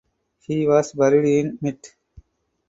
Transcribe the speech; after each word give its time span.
He 0.39 0.67
was 0.67 0.93
buried 0.93 1.27
in 1.45 1.59
Mt. 1.61 1.95